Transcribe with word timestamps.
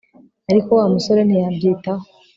ariko 0.51 0.69
wa 0.79 0.85
musore 0.93 1.21
ntiyabyitaho 1.25 2.05